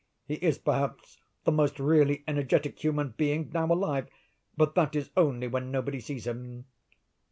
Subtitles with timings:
[0.25, 5.69] He is, perhaps, the most really energetic human being now alive—but that is only when
[5.69, 6.65] nobody sees him.